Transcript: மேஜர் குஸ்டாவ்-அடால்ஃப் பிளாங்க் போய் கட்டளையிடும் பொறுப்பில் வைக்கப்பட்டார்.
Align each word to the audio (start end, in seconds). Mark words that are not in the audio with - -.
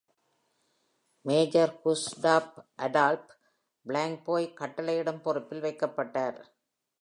மேஜர் 1.21 1.73
குஸ்டாவ்-அடால்ஃப் 1.85 3.29
பிளாங்க் 3.85 4.25
போய் 4.25 4.53
கட்டளையிடும் 4.59 5.21
பொறுப்பில் 5.21 5.61
வைக்கப்பட்டார். 5.61 6.39